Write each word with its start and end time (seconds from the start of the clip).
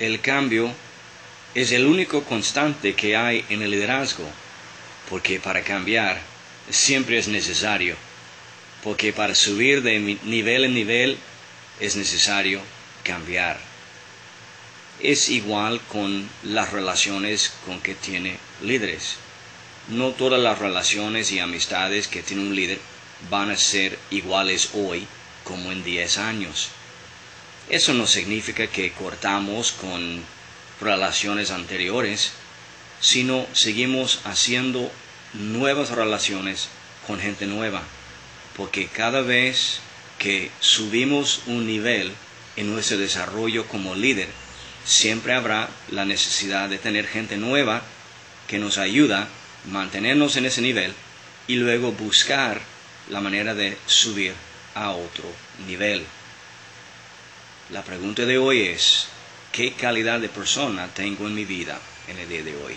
el 0.00 0.20
cambio 0.20 0.72
es 1.54 1.72
el 1.72 1.84
único 1.84 2.24
constante 2.24 2.94
que 2.94 3.16
hay 3.16 3.44
en 3.50 3.60
el 3.60 3.70
liderazgo, 3.70 4.24
porque 5.10 5.38
para 5.38 5.62
cambiar 5.62 6.20
siempre 6.70 7.18
es 7.18 7.28
necesario, 7.28 7.96
porque 8.82 9.12
para 9.12 9.34
subir 9.34 9.82
de 9.82 10.18
nivel 10.24 10.64
en 10.64 10.74
nivel 10.74 11.18
es 11.80 11.96
necesario 11.96 12.62
cambiar. 13.04 13.58
Es 15.02 15.28
igual 15.28 15.80
con 15.88 16.28
las 16.44 16.72
relaciones 16.72 17.52
con 17.66 17.80
que 17.80 17.94
tiene 17.94 18.38
líderes. 18.62 19.16
No 19.88 20.10
todas 20.10 20.40
las 20.40 20.58
relaciones 20.58 21.30
y 21.32 21.40
amistades 21.40 22.08
que 22.08 22.22
tiene 22.22 22.42
un 22.42 22.54
líder 22.54 22.78
van 23.28 23.50
a 23.50 23.56
ser 23.56 23.98
iguales 24.10 24.70
hoy 24.74 25.06
como 25.44 25.72
en 25.72 25.84
10 25.84 26.18
años. 26.18 26.70
Eso 27.70 27.94
no 27.94 28.08
significa 28.08 28.66
que 28.66 28.90
cortamos 28.90 29.70
con 29.70 30.20
relaciones 30.80 31.52
anteriores, 31.52 32.32
sino 33.00 33.46
seguimos 33.52 34.20
haciendo 34.24 34.90
nuevas 35.34 35.90
relaciones 35.90 36.68
con 37.06 37.20
gente 37.20 37.46
nueva, 37.46 37.82
porque 38.56 38.88
cada 38.88 39.20
vez 39.20 39.78
que 40.18 40.50
subimos 40.58 41.42
un 41.46 41.64
nivel 41.64 42.12
en 42.56 42.72
nuestro 42.72 42.98
desarrollo 42.98 43.68
como 43.68 43.94
líder, 43.94 44.28
siempre 44.84 45.32
habrá 45.34 45.68
la 45.92 46.04
necesidad 46.04 46.68
de 46.68 46.78
tener 46.78 47.06
gente 47.06 47.36
nueva 47.36 47.82
que 48.48 48.58
nos 48.58 48.78
ayuda 48.78 49.22
a 49.22 49.68
mantenernos 49.68 50.36
en 50.36 50.46
ese 50.46 50.60
nivel 50.60 50.92
y 51.46 51.54
luego 51.54 51.92
buscar 51.92 52.60
la 53.08 53.20
manera 53.20 53.54
de 53.54 53.78
subir 53.86 54.34
a 54.74 54.90
otro 54.90 55.24
nivel. 55.68 56.04
La 57.72 57.82
pregunta 57.82 58.26
de 58.26 58.36
hoy 58.36 58.62
es, 58.62 59.06
¿qué 59.52 59.74
calidad 59.74 60.18
de 60.18 60.28
persona 60.28 60.88
tengo 60.92 61.28
en 61.28 61.36
mi 61.36 61.44
vida 61.44 61.78
en 62.08 62.18
el 62.18 62.28
día 62.28 62.42
de 62.42 62.56
hoy? 62.56 62.74